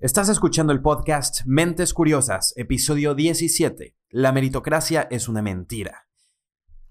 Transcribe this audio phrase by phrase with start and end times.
[0.00, 3.96] Estás escuchando el podcast Mentes Curiosas, episodio 17.
[4.10, 6.06] La meritocracia es una mentira.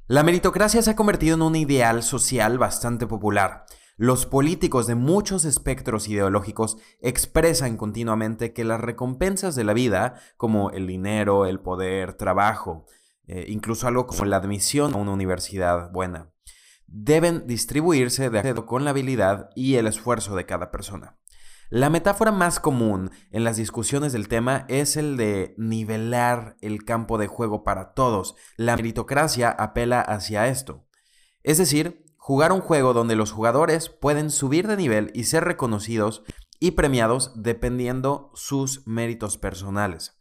[0.07, 3.63] La meritocracia se ha convertido en un ideal social bastante popular.
[3.95, 10.71] Los políticos de muchos espectros ideológicos expresan continuamente que las recompensas de la vida, como
[10.71, 12.87] el dinero, el poder, trabajo,
[13.25, 16.33] eh, incluso algo como la admisión a una universidad buena,
[16.87, 21.17] deben distribuirse de acuerdo con la habilidad y el esfuerzo de cada persona.
[21.69, 27.17] La metáfora más común en las discusiones del tema es el de nivelar el campo
[27.17, 28.35] de juego para todos.
[28.55, 30.87] La meritocracia apela hacia esto.
[31.43, 36.23] Es decir, jugar un juego donde los jugadores pueden subir de nivel y ser reconocidos
[36.61, 40.17] y premiados dependiendo sus méritos personales.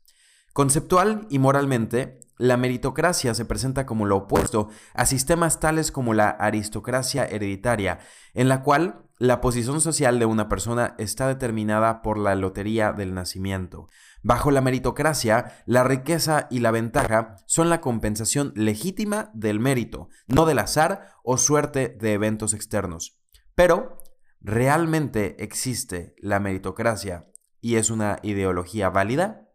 [0.53, 6.29] Conceptual y moralmente, la meritocracia se presenta como lo opuesto a sistemas tales como la
[6.29, 7.99] aristocracia hereditaria,
[8.35, 13.15] en la cual la posición social de una persona está determinada por la lotería del
[13.15, 13.89] nacimiento.
[14.23, 20.45] Bajo la meritocracia, la riqueza y la ventaja son la compensación legítima del mérito, no
[20.45, 23.19] del azar o suerte de eventos externos.
[23.55, 23.97] Pero,
[24.41, 29.46] ¿realmente existe la meritocracia y es una ideología válida?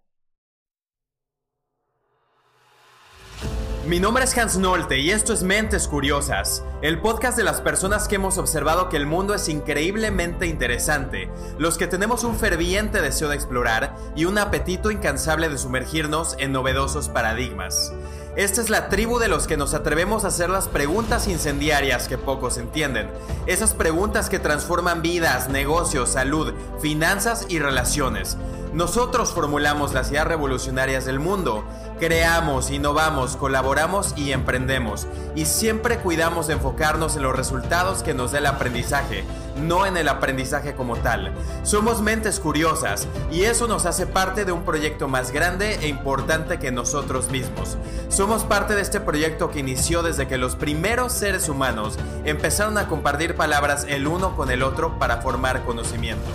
[3.92, 8.08] Mi nombre es Hans Nolte y esto es Mentes Curiosas, el podcast de las personas
[8.08, 13.28] que hemos observado que el mundo es increíblemente interesante, los que tenemos un ferviente deseo
[13.28, 17.92] de explorar y un apetito incansable de sumergirnos en novedosos paradigmas.
[18.38, 22.18] Esta es la tribu de los que nos atrevemos a hacer las preguntas incendiarias que
[22.18, 23.10] pocos entienden.
[23.46, 28.38] Esas preguntas que transforman vidas, negocios, salud, finanzas y relaciones.
[28.74, 31.66] Nosotros formulamos las ideas revolucionarias del mundo.
[32.02, 35.06] Creamos, innovamos, colaboramos y emprendemos.
[35.36, 39.24] Y siempre cuidamos de enfocarnos en los resultados que nos dé el aprendizaje,
[39.56, 41.32] no en el aprendizaje como tal.
[41.62, 46.58] Somos mentes curiosas y eso nos hace parte de un proyecto más grande e importante
[46.58, 47.78] que nosotros mismos.
[48.10, 52.88] Somos parte de este proyecto que inició desde que los primeros seres humanos empezaron a
[52.88, 56.32] compartir palabras el uno con el otro para formar conocimiento.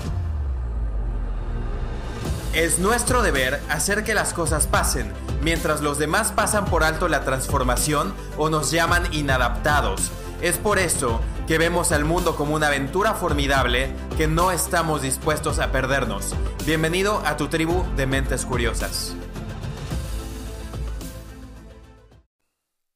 [2.56, 5.12] Es nuestro deber hacer que las cosas pasen,
[5.43, 10.11] mientras los demás pasan por alto la transformación o nos llaman inadaptados.
[10.41, 15.59] Es por eso que vemos al mundo como una aventura formidable que no estamos dispuestos
[15.59, 16.34] a perdernos.
[16.65, 19.15] Bienvenido a tu tribu de mentes curiosas.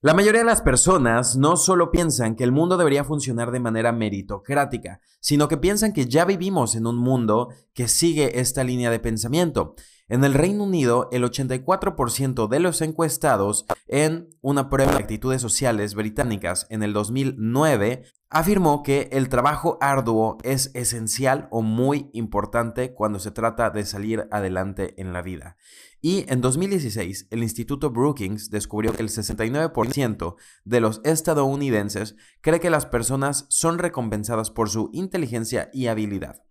[0.02, 3.92] La mayoría de las personas no solo piensan que el mundo debería funcionar de manera
[3.92, 8.98] meritocrática, sino que piensan que ya vivimos en un mundo que sigue esta línea de
[8.98, 9.74] pensamiento.
[10.10, 15.94] En el Reino Unido, el 84% de los encuestados en una prueba de actitudes sociales
[15.94, 23.20] británicas en el 2009 afirmó que el trabajo arduo es esencial o muy importante cuando
[23.20, 25.56] se trata de salir adelante en la vida.
[26.00, 30.34] Y en 2016, el Instituto Brookings descubrió que el 69%
[30.64, 36.42] de los estadounidenses cree que las personas son recompensadas por su inteligencia y habilidad.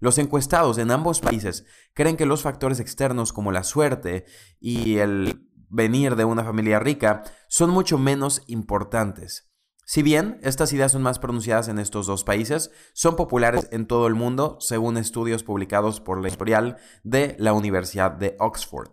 [0.00, 4.26] Los encuestados en ambos países creen que los factores externos como la suerte
[4.60, 9.48] y el venir de una familia rica son mucho menos importantes.
[9.84, 14.06] Si bien estas ideas son más pronunciadas en estos dos países, son populares en todo
[14.06, 18.90] el mundo según estudios publicados por la historial de la Universidad de Oxford.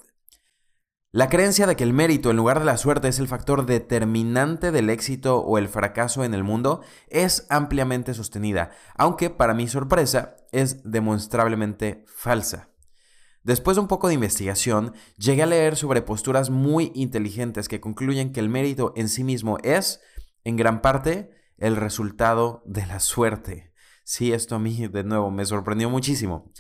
[1.16, 4.74] La creencia de que el mérito en lugar de la suerte es el factor determinante
[4.74, 10.36] del éxito o el fracaso en el mundo es ampliamente sostenida, aunque para mi sorpresa
[10.52, 12.70] es demostrablemente falsa.
[13.44, 18.34] Después de un poco de investigación, llegué a leer sobre posturas muy inteligentes que concluyen
[18.34, 20.02] que el mérito en sí mismo es
[20.44, 23.72] en gran parte el resultado de la suerte.
[24.03, 26.52] Sí, esto a mí de nuevo me sorprendió muchísimo.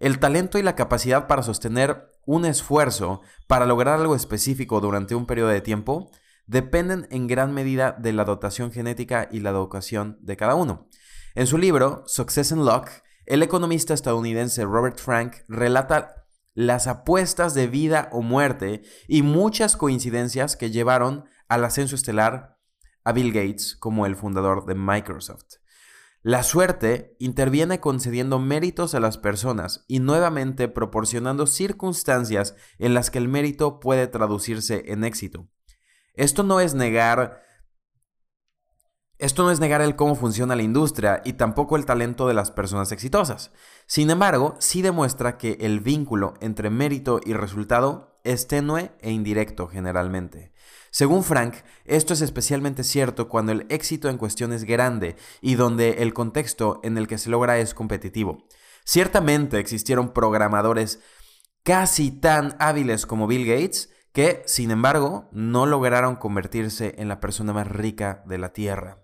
[0.00, 5.26] El talento y la capacidad para sostener un esfuerzo para lograr algo específico durante un
[5.26, 6.10] periodo de tiempo
[6.46, 10.88] dependen en gran medida de la dotación genética y la educación de cada uno.
[11.34, 12.88] En su libro Success and Luck,
[13.26, 20.56] el economista estadounidense Robert Frank relata las apuestas de vida o muerte y muchas coincidencias
[20.56, 22.56] que llevaron al ascenso estelar
[23.04, 25.60] a Bill Gates como el fundador de Microsoft.
[26.22, 33.16] La suerte interviene concediendo méritos a las personas y nuevamente proporcionando circunstancias en las que
[33.16, 35.48] el mérito puede traducirse en éxito.
[36.12, 37.40] Esto no es negar
[39.20, 42.50] esto no es negar el cómo funciona la industria y tampoco el talento de las
[42.50, 43.52] personas exitosas.
[43.86, 49.68] Sin embargo, sí demuestra que el vínculo entre mérito y resultado es tenue e indirecto
[49.68, 50.52] generalmente.
[50.90, 56.02] Según Frank, esto es especialmente cierto cuando el éxito en cuestión es grande y donde
[56.02, 58.46] el contexto en el que se logra es competitivo.
[58.84, 61.00] Ciertamente existieron programadores
[61.62, 67.52] casi tan hábiles como Bill Gates que, sin embargo, no lograron convertirse en la persona
[67.52, 68.99] más rica de la Tierra.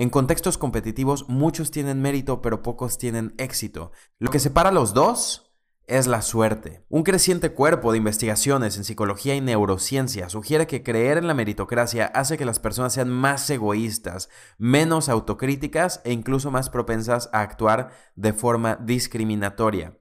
[0.00, 3.92] En contextos competitivos muchos tienen mérito pero pocos tienen éxito.
[4.18, 5.52] Lo que separa a los dos
[5.86, 6.86] es la suerte.
[6.88, 12.06] Un creciente cuerpo de investigaciones en psicología y neurociencia sugiere que creer en la meritocracia
[12.06, 17.90] hace que las personas sean más egoístas, menos autocríticas e incluso más propensas a actuar
[18.16, 19.98] de forma discriminatoria.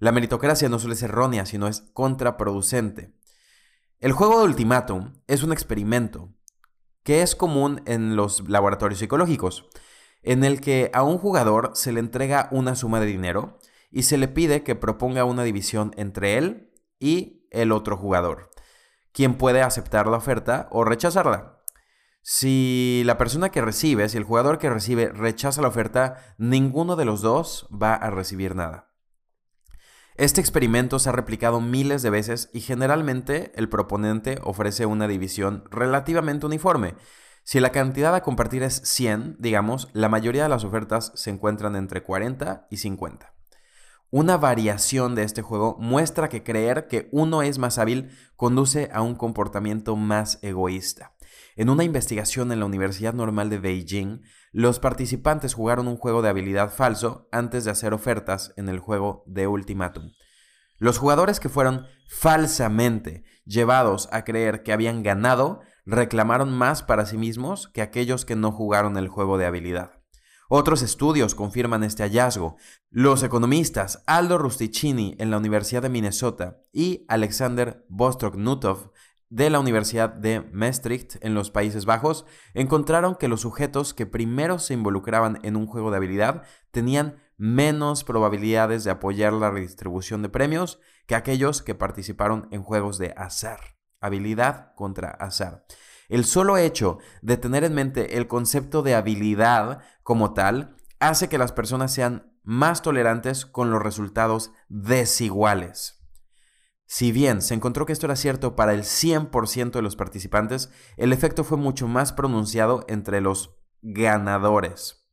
[0.00, 3.14] La meritocracia no suele ser errónea, sino es contraproducente.
[4.00, 6.28] El juego de ultimátum es un experimento
[7.02, 9.68] que es común en los laboratorios psicológicos,
[10.22, 13.58] en el que a un jugador se le entrega una suma de dinero
[13.90, 18.50] y se le pide que proponga una división entre él y el otro jugador,
[19.12, 21.58] quien puede aceptar la oferta o rechazarla.
[22.22, 27.06] Si la persona que recibe, si el jugador que recibe rechaza la oferta, ninguno de
[27.06, 28.89] los dos va a recibir nada.
[30.20, 35.64] Este experimento se ha replicado miles de veces y generalmente el proponente ofrece una división
[35.70, 36.94] relativamente uniforme.
[37.42, 41.74] Si la cantidad a compartir es 100, digamos, la mayoría de las ofertas se encuentran
[41.74, 43.32] entre 40 y 50.
[44.10, 49.00] Una variación de este juego muestra que creer que uno es más hábil conduce a
[49.00, 51.14] un comportamiento más egoísta.
[51.60, 56.30] En una investigación en la Universidad Normal de Beijing, los participantes jugaron un juego de
[56.30, 60.12] habilidad falso antes de hacer ofertas en el juego de Ultimatum.
[60.78, 67.18] Los jugadores que fueron falsamente llevados a creer que habían ganado reclamaron más para sí
[67.18, 70.00] mismos que aquellos que no jugaron el juego de habilidad.
[70.48, 72.56] Otros estudios confirman este hallazgo.
[72.88, 78.92] Los economistas Aldo Rusticini en la Universidad de Minnesota y Alexander Bostrok-Nutov
[79.30, 84.58] de la Universidad de Maastricht en los Países Bajos encontraron que los sujetos que primero
[84.58, 86.42] se involucraban en un juego de habilidad
[86.72, 92.98] tenían menos probabilidades de apoyar la redistribución de premios que aquellos que participaron en juegos
[92.98, 93.60] de azar.
[94.00, 95.64] Habilidad contra azar.
[96.08, 101.38] El solo hecho de tener en mente el concepto de habilidad como tal hace que
[101.38, 105.99] las personas sean más tolerantes con los resultados desiguales.
[106.92, 111.12] Si bien se encontró que esto era cierto para el 100% de los participantes, el
[111.12, 115.08] efecto fue mucho más pronunciado entre los ganadores.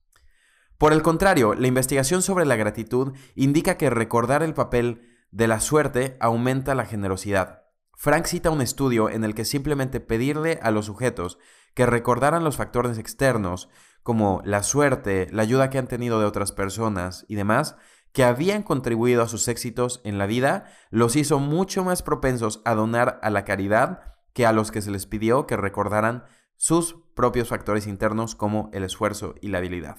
[0.80, 5.60] Por el contrario, la investigación sobre la gratitud indica que recordar el papel de la
[5.60, 7.66] suerte aumenta la generosidad.
[7.94, 11.38] Frank cita un estudio en el que simplemente pedirle a los sujetos
[11.76, 13.70] que recordaran los factores externos,
[14.02, 17.76] como la suerte, la ayuda que han tenido de otras personas y demás,
[18.18, 22.74] que habían contribuido a sus éxitos en la vida, los hizo mucho más propensos a
[22.74, 26.24] donar a la caridad que a los que se les pidió que recordaran
[26.56, 29.98] sus propios factores internos como el esfuerzo y la habilidad.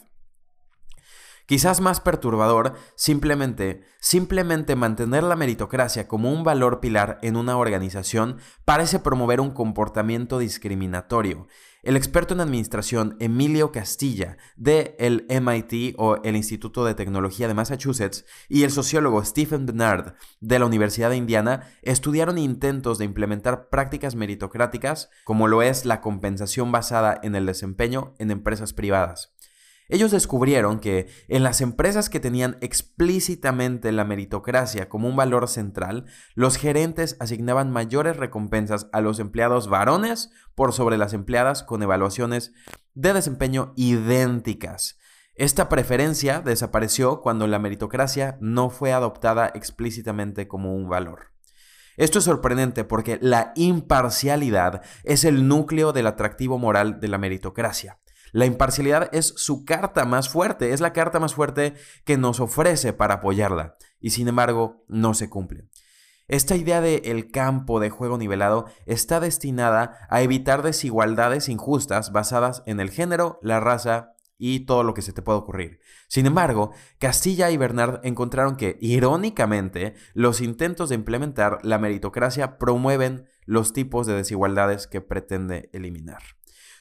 [1.48, 8.36] Quizás más perturbador, simplemente, simplemente mantener la meritocracia como un valor pilar en una organización
[8.66, 11.46] parece promover un comportamiento discriminatorio.
[11.82, 17.54] El experto en administración Emilio Castilla de el MIT o el Instituto de Tecnología de
[17.54, 23.70] Massachusetts y el sociólogo Stephen Bernard de la Universidad de Indiana estudiaron intentos de implementar
[23.70, 29.37] prácticas meritocráticas como lo es la compensación basada en el desempeño en empresas privadas.
[29.90, 36.04] Ellos descubrieron que en las empresas que tenían explícitamente la meritocracia como un valor central,
[36.34, 42.52] los gerentes asignaban mayores recompensas a los empleados varones por sobre las empleadas con evaluaciones
[42.92, 44.98] de desempeño idénticas.
[45.34, 51.32] Esta preferencia desapareció cuando la meritocracia no fue adoptada explícitamente como un valor.
[51.96, 57.98] Esto es sorprendente porque la imparcialidad es el núcleo del atractivo moral de la meritocracia.
[58.32, 62.92] La imparcialidad es su carta más fuerte, es la carta más fuerte que nos ofrece
[62.92, 65.68] para apoyarla, y sin embargo no se cumple.
[66.28, 72.80] Esta idea de campo de juego nivelado está destinada a evitar desigualdades injustas basadas en
[72.80, 75.80] el género, la raza y todo lo que se te pueda ocurrir.
[76.06, 83.26] Sin embargo, Castilla y Bernard encontraron que, irónicamente, los intentos de implementar la meritocracia promueven
[83.46, 86.37] los tipos de desigualdades que pretende eliminar.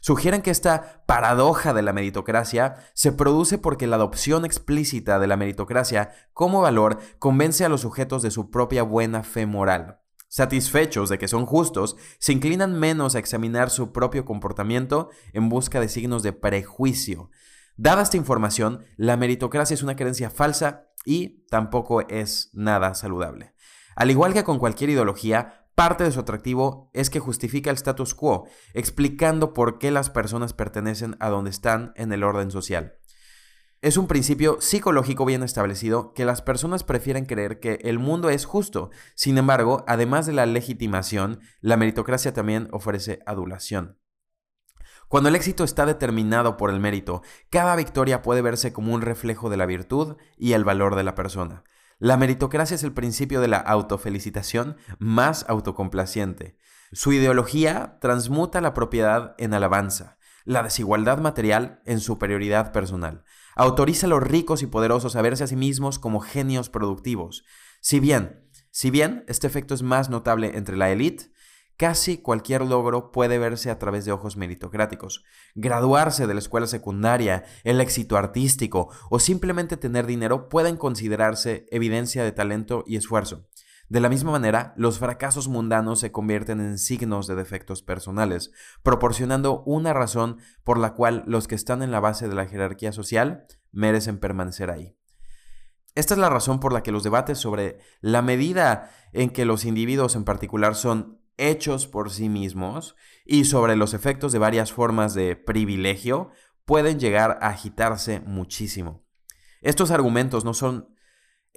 [0.08, 5.36] Sugieren que esta paradoja de la meritocracia se produce porque la adopción explícita de la
[5.36, 10.00] meritocracia como valor convence a los sujetos de su propia buena fe moral.
[10.30, 15.82] Satisfechos de que son justos, se inclinan menos a examinar su propio comportamiento en busca
[15.82, 17.30] de signos de prejuicio.
[17.76, 23.56] Dada esta información, la meritocracia es una creencia falsa y tampoco es nada saludable.
[23.98, 28.16] Al igual que con cualquier ideología, Parte de su atractivo es que justifica el status
[28.16, 32.96] quo, explicando por qué las personas pertenecen a donde están en el orden social.
[33.84, 38.46] Es un principio psicológico bien establecido que las personas prefieren creer que el mundo es
[38.46, 38.90] justo.
[39.14, 44.00] Sin embargo, además de la legitimación, la meritocracia también ofrece adulación.
[45.08, 49.52] Cuando el éxito está determinado por el mérito, cada victoria puede verse como un reflejo
[49.52, 51.64] de la virtud y el valor de la persona.
[52.00, 56.56] La meritocracia es el principio de la autofelicitación más autocomplaciente.
[56.92, 63.24] Su ideología transmuta la propiedad en alabanza, la desigualdad material en superioridad personal.
[63.56, 67.44] Autoriza a los ricos y poderosos a verse a sí mismos como genios productivos.
[67.82, 71.32] Si bien, si bien este efecto es más notable entre la élite,
[71.78, 75.24] casi cualquier logro puede verse a través de ojos meritocráticos.
[75.56, 82.24] Graduarse de la escuela secundaria, el éxito artístico o simplemente tener dinero pueden considerarse evidencia
[82.24, 83.48] de talento y esfuerzo.
[83.90, 88.52] De la misma manera, los fracasos mundanos se convierten en signos de defectos personales,
[88.84, 92.92] proporcionando una razón por la cual los que están en la base de la jerarquía
[92.92, 94.98] social merecen permanecer ahí.
[95.96, 99.64] Esta es la razón por la que los debates sobre la medida en que los
[99.64, 105.14] individuos en particular son hechos por sí mismos y sobre los efectos de varias formas
[105.14, 106.32] de privilegio
[106.66, 109.06] pueden llegar a agitarse muchísimo.
[109.62, 110.98] Estos argumentos no son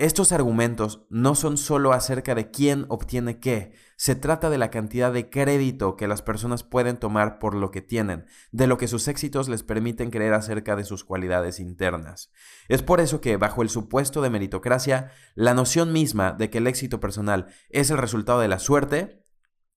[0.00, 5.12] estos argumentos no son solo acerca de quién obtiene qué, se trata de la cantidad
[5.12, 9.08] de crédito que las personas pueden tomar por lo que tienen, de lo que sus
[9.08, 12.32] éxitos les permiten creer acerca de sus cualidades internas.
[12.68, 16.66] Es por eso que, bajo el supuesto de meritocracia, la noción misma de que el
[16.66, 19.22] éxito personal es el resultado de la suerte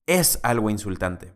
[0.05, 1.33] es algo insultante.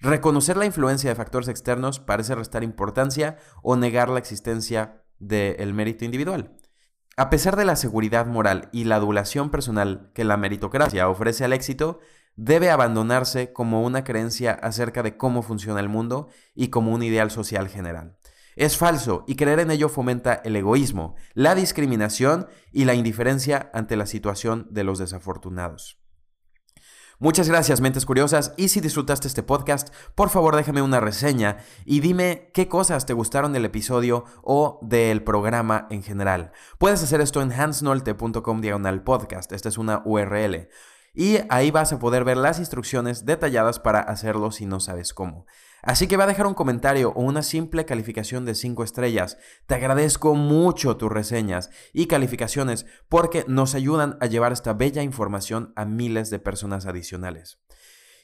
[0.00, 6.04] Reconocer la influencia de factores externos parece restar importancia o negar la existencia del mérito
[6.04, 6.56] individual.
[7.16, 11.52] A pesar de la seguridad moral y la adulación personal que la meritocracia ofrece al
[11.52, 12.00] éxito,
[12.36, 17.30] debe abandonarse como una creencia acerca de cómo funciona el mundo y como un ideal
[17.30, 18.16] social general.
[18.56, 23.96] Es falso y creer en ello fomenta el egoísmo, la discriminación y la indiferencia ante
[23.96, 26.01] la situación de los desafortunados.
[27.22, 32.00] Muchas gracias, mentes curiosas, y si disfrutaste este podcast, por favor déjame una reseña y
[32.00, 36.50] dime qué cosas te gustaron del episodio o del programa en general.
[36.78, 40.68] Puedes hacer esto en hansnolte.com diagonal podcast, esta es una URL.
[41.14, 45.46] Y ahí vas a poder ver las instrucciones detalladas para hacerlo si no sabes cómo.
[45.82, 49.36] Así que va a dejar un comentario o una simple calificación de 5 estrellas.
[49.66, 55.72] Te agradezco mucho tus reseñas y calificaciones porque nos ayudan a llevar esta bella información
[55.74, 57.58] a miles de personas adicionales.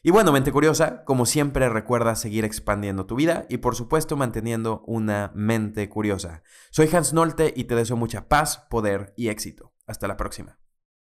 [0.04, 4.84] Y bueno, mente curiosa, como siempre recuerda seguir expandiendo tu vida y por supuesto manteniendo
[4.86, 6.44] una mente curiosa.
[6.70, 9.72] Soy Hans Nolte y te deseo mucha paz, poder y éxito.
[9.88, 10.60] Hasta la próxima.